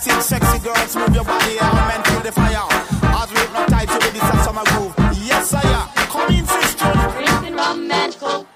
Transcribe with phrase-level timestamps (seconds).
[0.00, 2.66] sexy girls move your body, element to the fire.
[3.02, 4.94] As we hypnotize you with this summer groove.
[5.24, 5.86] Yes, sire.
[6.10, 6.92] Come in, sister.
[7.18, 8.46] Drinking rum and coca.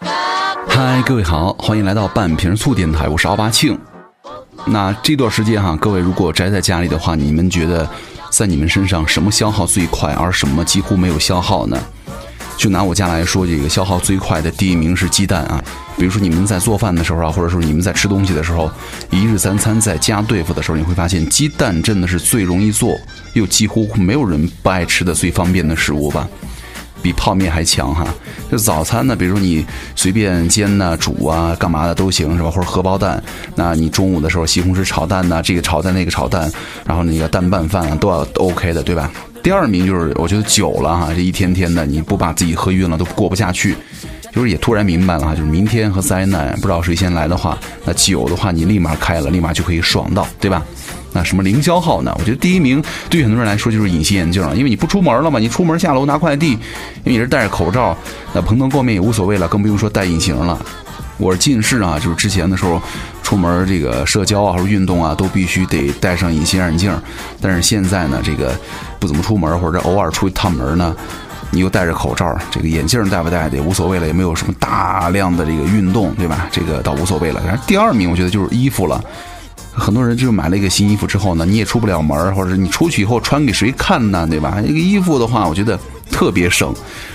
[0.68, 3.78] 嗨，各位好，欢迎来到半瓶醋电台，我是奥巴庆。
[4.64, 7.86] 那这段时间哈，各位如果宅在家里的话，你们觉得
[8.30, 11.78] 在你们身上什么消耗最快，而什么几乎没有消耗呢？
[12.56, 15.62] 就拿我家来说，这个消耗最快的第一名是鸡蛋啊。
[15.96, 18.70] 比如说你们在做饭的时候啊，或者说你们在吃东西的时候，
[19.10, 22.96] 一日三餐在家对付的时候，你会发现鸡蛋真的是最容易做，
[23.34, 26.28] 又几乎没有人不爱吃的最方便的食物吧。
[27.02, 28.06] 比泡面还强哈。
[28.50, 29.64] 就早餐呢，比如说你
[29.94, 32.50] 随便煎呐、煮啊、干嘛的都行是吧？
[32.50, 33.22] 或者荷包蛋，
[33.54, 36.50] 那你中午的时候西红柿炒蛋呐、这个炒蛋那个炒蛋，
[36.86, 39.10] 然后那个蛋拌饭啊，都要都 OK 的，对吧？
[39.44, 43.76] 第二名就是我觉得酒了哈，这一天天的你不把自己喝晕了都过不下去。
[44.32, 50.60] 就是也突然明白了哈，就是明天和灾难不知道谁先来的话，那酒的话你立马开了，立马就可以爽到，对吧？
[51.12, 52.12] 那什么零消耗呢？
[52.18, 56.58] 我觉得第一名对很多人来说就是隐形眼镜了，因为你不出门了嘛，你出门下楼拿快递，因
[57.04, 57.96] 为你是戴着口罩，
[58.32, 60.58] 那蓬头垢面也无所谓了，更不用说戴隐形了。
[61.16, 62.82] 我是近视啊，就是之前的时候
[63.24, 66.96] 出门这个社交啊或者运动啊都必须得戴上隐形眼镜，
[67.40, 68.54] 但是现在呢，这个
[69.00, 70.94] 不怎么出门或者偶尔出一趟门呢。
[71.50, 76.48] 你又戴着口罩，这个眼镜戴不戴的也无所谓了，也没有什么大量的这个运动，对吧？
[76.50, 77.40] 这个倒无所谓了。
[77.46, 79.02] 然后第二名，我觉得就是衣服了。
[79.72, 84.26] 很多人就是买了一个新衣服之后呢，你也出不了门，或者是你出去以后穿给谁看呢？
[84.28, 84.60] 对吧？
[84.62, 85.78] 一个衣服的话，我觉得
[86.10, 86.74] 特别省，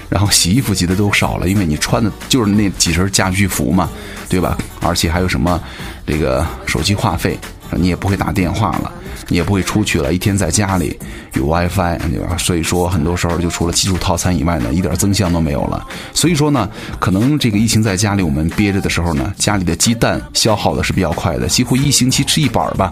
[0.09, 3.89] 然后洗衣服洗的都少了，因为你穿的就是那几身家居服嘛，
[4.27, 4.57] 对吧？
[4.81, 5.61] 而且还有什么
[6.05, 7.37] 这个手机话费，
[7.71, 8.91] 你也不会打电话了，
[9.27, 10.97] 你也不会出去了，一天在家里
[11.33, 12.35] 有 WiFi，对吧？
[12.37, 15.87] 所以说很多时候就除了基础套餐以外呢，一点增项都没有了。
[16.13, 22.91] 所以说呢，可能这个疫情在家里我们憋着的时候呢，家里的鸡蛋消耗的是比较快的，几乎一星期吃一板儿吧。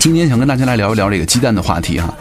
[0.00, 2.14] 今天想跟大家来聊一聊这个鸡蛋的话题哈。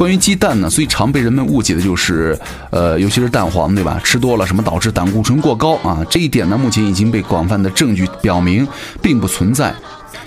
[0.00, 2.34] 关于鸡蛋呢，最常被人们误解的就是，
[2.70, 4.00] 呃，尤其是蛋黄，对吧？
[4.02, 6.02] 吃多了什么导致胆固醇过高啊？
[6.08, 8.66] 这一点呢，目前已经被广泛的证据表明
[9.02, 9.74] 并不存在。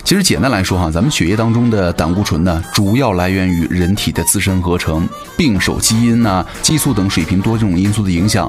[0.04, 8.48] 其实简单来说哈，咱们血液当中的胆固醇呢，主要来源于人体的自身合成，并受基因呐、激素等水平多种因素的影响。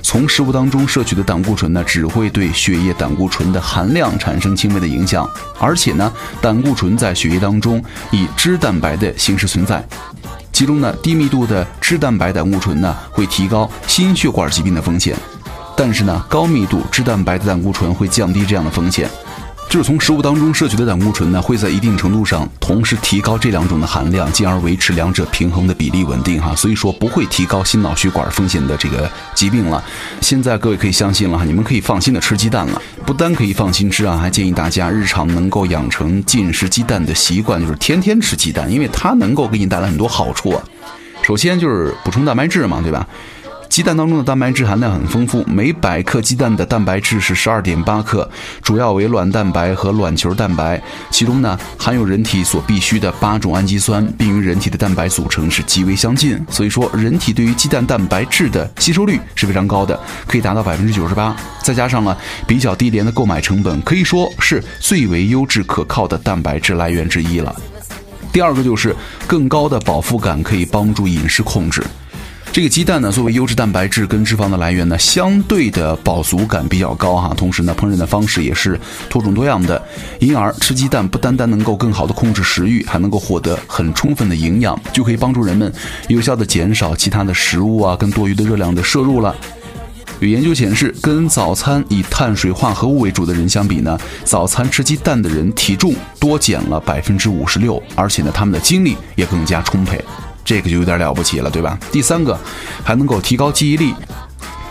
[0.00, 5.28] 从食物当中摄取的胆固醇呢，只会对血液胆固醇的含量产生轻微的影响，
[5.60, 6.10] 而且呢，
[6.40, 9.86] 胆固醇在血液当中以脂蛋白的形式存在。
[10.52, 15.16] 其中呢，低密度的脂蛋白胆固醇呢，会提高心血管疾病的风险，
[15.76, 19.10] 但是呢，高密度脂蛋白的胆固醇会降低这样的风险。
[19.72, 26.54] 就是从食物当中摄取的胆固醇呢，会在一定程度上同时提高这两种的含量，进而维持两者平衡的比例稳定哈。
[26.54, 29.82] 所以说不会提高心脑血管风险的这个疾病了。
[30.20, 32.82] 现在各位可以相信了哈，你们可以放心的吃鸡蛋了。
[33.06, 40.62] 不单可以放心吃啊，还建议大家日常能够养成进食鸡蛋的习惯，就是天天吃鸡蛋，因为它能够给你带来很多好处啊。
[41.22, 43.08] 首先就是补充蛋白质嘛，对吧？
[43.72, 48.30] 鸡蛋当中的蛋白质含量很丰富，每百克鸡蛋的蛋白质是十二点八克，
[48.62, 50.78] 主要为卵蛋白和卵球蛋白，
[51.10, 62.14] 其中呢含有人体所必需的八种氨基酸，并与人体的蛋白组成是极为相近，所以说人体对于鸡蛋蛋白质的吸收率是非常高的，可以达到百分之九十八，再加上了
[62.46, 67.56] 比较低廉的购买成本，可以说是最为优质可靠的蛋白质来源之一了。
[68.34, 68.94] 第二个就是
[69.26, 71.82] 更高的饱腹感，可以帮助饮食控制。
[72.52, 77.32] 这个鸡蛋呢，作为优质蛋白质跟脂肪的来源呢，相对的饱足感比较高哈。
[77.34, 79.82] 同时呢，烹饪的方式也是多种多样的，
[80.20, 85.72] 因而吃鸡蛋不单单能够更好的控制食欲，还能够获得很充分的营养，就可以帮助人们
[86.08, 89.34] 有效的减少其他的食物啊跟多余的热量的摄入了。
[90.20, 99.98] 有研究显示，跟早餐以碳水化合物为主的人相比呢，早餐吃鸡蛋的人体重多减了百分之五十六，而且呢，他们的精力也更加充沛。
[100.44, 101.78] 这个就有点了不起了，对吧？
[101.90, 102.38] 第三个，
[102.84, 103.94] 还能够提高记忆力。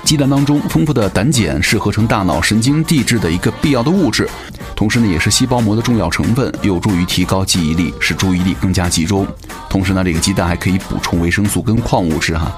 [0.04, 4.28] 鸡蛋当中丰富的胆碱是合成大脑神经递质的一个必要的物质，
[4.76, 9.25] 同时呢，也是细胞膜的重要成分，有助于提高记忆力，使注意力更加集中。
[9.69, 12.51] 同时呢，这个鸡蛋还可以补充维生素跟矿物质哈。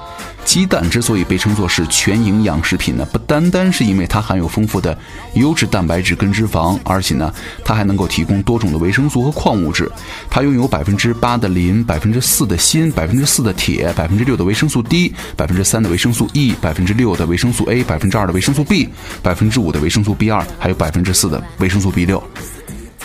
[0.44, 4.96] 鸡蛋之所以被称作是全营养食品呢，不单单是因为它含有丰富的
[5.34, 7.32] 优质蛋白质跟脂肪，而且呢，
[7.64, 9.90] 它还能够提供多种的维生素和矿物质。
[10.30, 18.88] 它拥有百分之八的磷、百分之四的锌、百分之四的铁、百分之六的维生素 D、百分之三的维生素 E、百分之六的维生素 A、百分之二的维生素 B、
[19.22, 22.22] 百分之五的维生素 B 二，还有百分之四的维生素 B 六。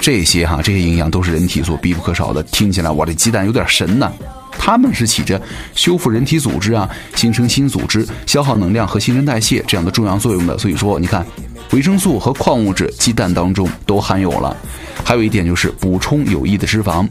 [0.01, 2.41] 这些哈，这些营养都是人体所必不可少的。
[2.43, 4.11] 听起来我这鸡蛋有点神呐、
[4.57, 5.41] 它们是起着
[5.73, 10.57] 修复人体组织啊、形成新组织、消耗能量和新陈代谢这样的重要作用的。
[10.57, 11.25] 所以说，你看，
[11.71, 14.55] 维生素和矿物质鸡蛋当中都含有了。
[15.03, 17.07] 还有一点就是补充有益的脂肪。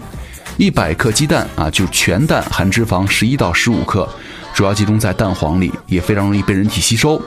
[0.56, 4.08] 一百克鸡蛋啊，就全蛋含脂肪十一到十五克，
[4.52, 7.20] 主要集中在蛋黄里，也非常容易被人体吸收。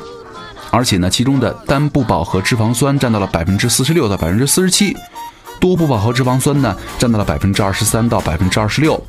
[0.69, 4.95] 而且呢，其中的单不饱和脂肪酸占到了百分之四十六到百分之四十七，
[5.59, 9.01] 多不饱和脂肪酸呢占到了百分之二十三到百分之二十六，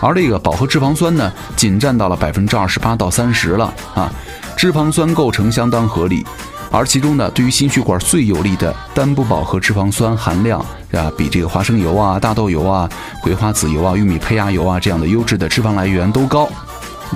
[0.00, 4.12] 而这个饱和脂肪酸呢仅占到了百分之二十八到三十了啊，
[4.56, 6.24] 脂肪酸构成相当合理。
[6.70, 10.60] 而其中呢，对于心血管最有利的单不饱和脂肪酸含量
[10.92, 12.86] 啊，比这个花生油啊、大豆油啊、
[13.22, 16.46] 葵花籽油啊、玉米胚芽油啊这样的优质的脂肪来源都高。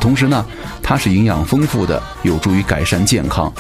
[0.00, 0.43] 同时呢，
[0.82, 3.52] 它是营养丰富的，有助于改善健康。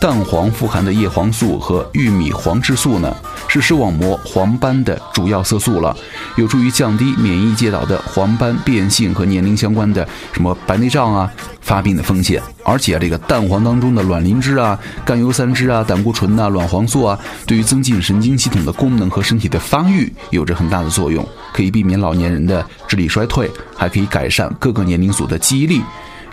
[0.00, 3.14] 蛋黄富含的叶黄素和玉米黄质素呢，
[3.48, 5.94] 是视网膜黄斑的主要色素了，
[6.36, 11.30] 有助于降低免疫介导的黄斑变性和年龄相关的什么白内障啊
[11.60, 12.42] 发病的风险。
[12.64, 25.82] 而且啊，这个蛋黄当中的卵磷脂啊、甘油三酯啊、胆固醇呐、卵黄素啊，对于增进神经系统的功能和身体的发育有着很大的作用，可以避免老年人的智力衰退，还可以改善各个年龄组的记忆力。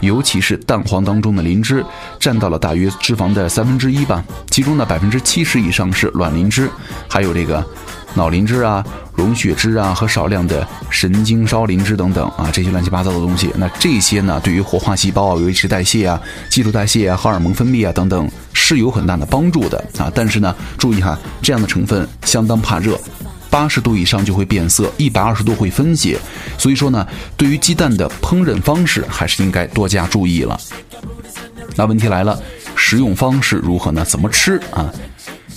[0.02, 1.84] 尤其是蛋黄当中的磷脂，
[2.20, 6.70] 占到了大约脂肪的三分之一吧，其中呢百分之七十以上是卵磷脂，
[7.08, 7.66] 还有这个
[8.14, 8.84] 脑磷脂啊、
[9.16, 13.52] 溶血脂啊和少量的神经烧磷脂等等啊，这些乱七八糟的东西。
[13.56, 20.12] 那这些呢，对于活化细胞啊、维持代谢啊、基础代谢啊、荷尔蒙分泌啊等等，是有很大的帮助的啊。
[20.14, 23.00] 但是呢，注意哈，这样的成分相当怕热。
[23.58, 26.20] 八十度以上就会变色，一百二十度会分解，
[26.60, 30.56] 所以说呢，对于鸡蛋的烹饪方式还是应该多加注意了。
[31.76, 32.40] 那问题来了，
[32.76, 34.06] 食用方式如何呢？
[34.06, 34.94] 怎么吃啊？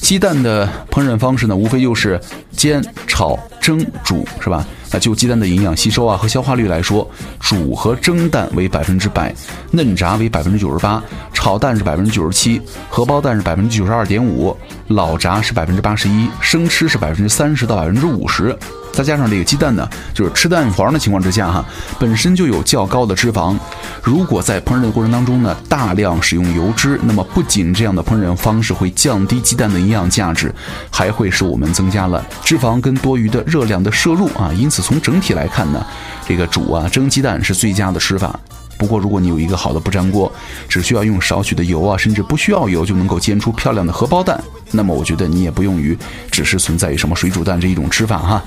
[0.00, 2.18] 鸡蛋的烹饪方式呢，无非就是
[2.56, 4.66] 煎、炒、蒸、煮，是吧？
[4.92, 7.08] 那就鸡蛋的营养吸收啊和消化率来说，
[7.38, 9.34] 煮和蒸蛋为百分之百，
[9.70, 11.02] 嫩炸为百分之九十八，
[11.32, 14.56] 炒蛋是百分之九十七，荷包蛋是百分之九十二点五，
[14.88, 18.56] 老炸是百分之八十一，生吃是百分之三十到百分之五十。
[18.92, 21.64] 再加上这个鸡蛋呢，就是吃蛋黄的情况之下哈，
[21.98, 23.56] 本身就有较高的脂肪，
[24.02, 30.52] 如果在烹饪的过程当中呢，大量使用油脂，那么不仅这样的烹饪方式会降低鸡蛋的营养价值，
[30.90, 34.52] 还会使我们增加了脂肪跟多余的热量的摄入啊。
[34.54, 35.84] 因此从整体来看呢，
[36.26, 38.38] 这个煮啊蒸鸡蛋是最佳的吃法。
[38.76, 40.30] 不过如果你有一个好的不粘锅，
[40.68, 45.96] 只需要用少许的油啊，甚至不需要油就能够煎出漂亮的荷包蛋，那么我觉得你也不用于
[46.30, 48.42] 只是存在于什么水煮蛋这一种吃法哈。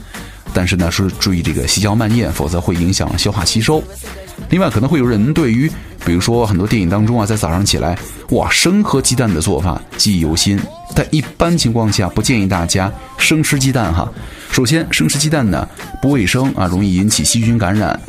[0.53, 3.83] 但是呢，是注意这个细嚼慢咽，否则会影响消化吸收。
[4.49, 5.71] 另外，可能会有人对于，
[6.03, 7.97] 比如说很多电影当中啊，在早上起来，
[8.31, 10.59] 哇，生喝鸡蛋的做法记忆犹新。
[10.95, 14.07] 但一般情况下，不建议大家生吃鸡蛋哈。
[14.51, 15.67] 首先，生吃鸡蛋呢
[16.01, 17.99] 不卫生啊，容易引起细菌感染。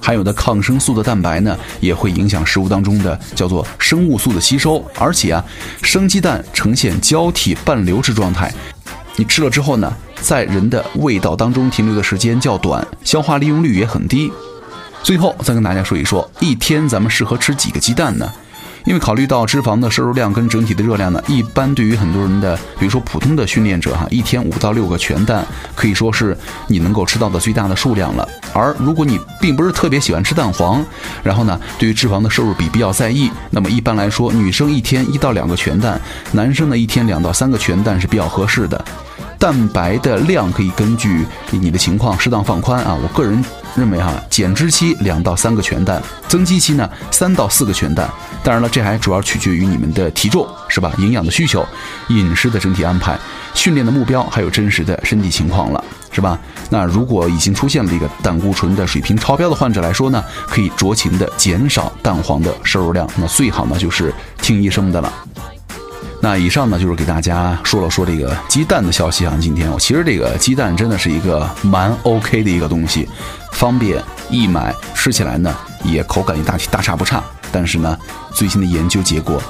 [0.00, 4.84] 还有的抗生素的蛋白呢，也会影响食物当中的叫做生物素的吸收。
[4.98, 5.44] 而且啊，
[5.82, 8.52] 生鸡蛋呈现胶体半流质状态，
[9.16, 9.92] 你吃了之后呢？
[10.26, 14.32] 在人的胃道当中停留的时间较短，消化利用率也很低。
[15.00, 18.28] 最后再跟大家说一说，一天咱们适合吃几个鸡蛋呢？
[18.84, 25.46] 因为考虑到脂肪的摄入量跟整体的热量呢，一般对于很多人的，比如说普通的训练者哈，一天五到六个全蛋
[25.76, 26.36] 可以说是
[26.66, 28.28] 你能够吃到的最大的数量了。
[28.52, 30.84] 而如果你并不是特别喜欢吃蛋黄，
[31.22, 36.00] 然后呢，对于脂肪的摄入比比较在意，那么一般来说，女生一天一到两个全蛋，
[36.32, 38.84] 男生呢一天两到三个全蛋是比较合适的。
[39.38, 42.96] 蛋白的量可以根据你的情况适当放宽啊。
[43.02, 48.08] 我个人认为哈，减脂期两到三个全蛋，增肌期呢三到四个全蛋。
[48.42, 50.92] 当然了，这还主要取决于你们的体重是吧？
[50.98, 51.66] 营养的需求、
[52.08, 53.18] 饮食的整体安排、
[53.54, 56.38] 训练的目标，还有真实的身体情况了，是吧？
[56.70, 63.08] 那如果已经出现了这个胆固醇的水平超标的患者来说呢，可以酌情的减少蛋黄的摄入量。
[63.16, 65.12] 那最好呢就是听医生的了。
[66.20, 69.36] 那以上呢，就是给大家说了说这个鸡蛋的消息啊。
[69.40, 73.08] 今天我其实这个鸡蛋真的是一个蛮 OK 的一个东西，
[73.52, 75.54] 方便易买，吃起来呢
[75.84, 77.22] 也口感也大大差不差。
[77.52, 77.96] 但是呢，
[78.32, 79.40] 最新的研究结果，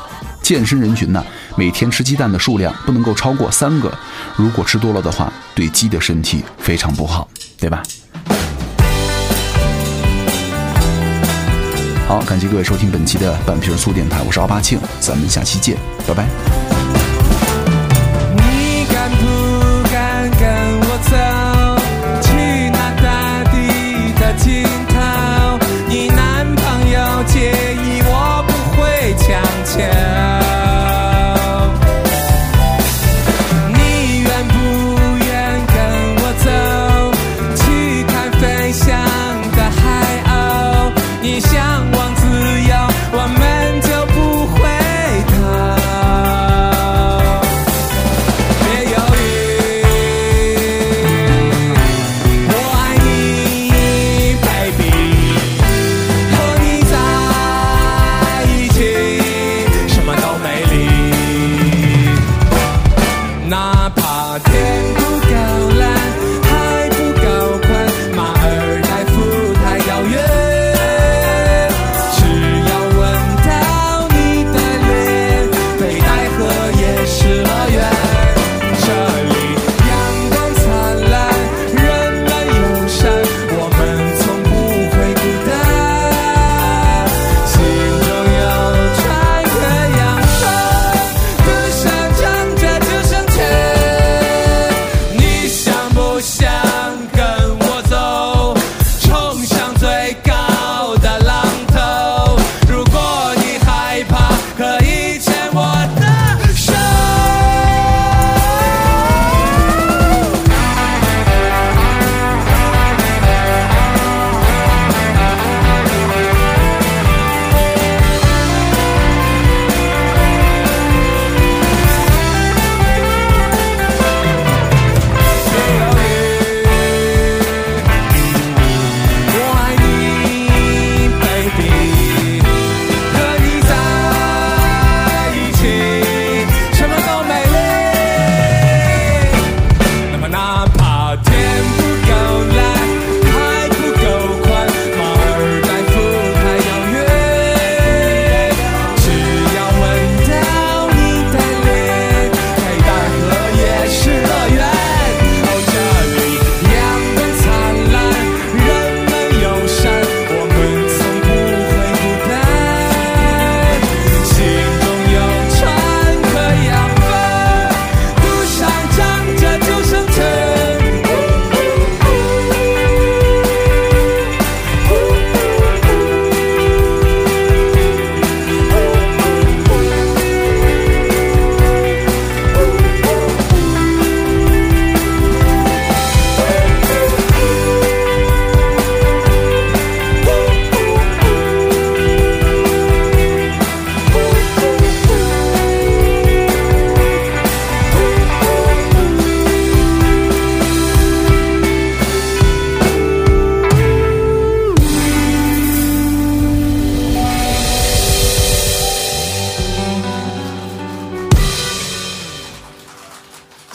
[0.43, 1.25] 健身人群呢
[1.57, 3.93] 每天吃鸡蛋的数量不能够超过三个，
[4.37, 7.83] 如果吃多了的话，对鸡的身体非常不好，对吧？
[12.07, 16.29] 好，感谢各位收听本期的半瓶醋电台，我是奥巴庆，咱们下期见，拜拜。
[18.37, 19.46] 你敢不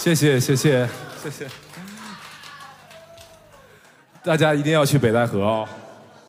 [0.01, 0.89] 谢谢谢谢
[1.21, 1.47] 谢谢，
[4.23, 5.69] 大家一定要去北戴河哦。